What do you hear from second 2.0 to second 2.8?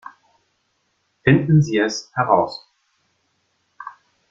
heraus!